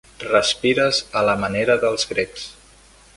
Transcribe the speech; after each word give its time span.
Respires 0.27 1.01
a 1.21 1.23
la 1.29 1.37
manera 1.45 1.77
dels 1.85 2.09
grecs. 2.15 2.47